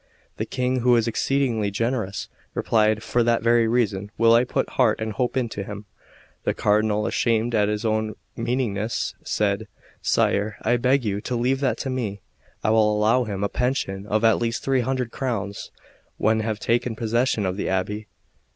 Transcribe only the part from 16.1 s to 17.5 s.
when have taken possession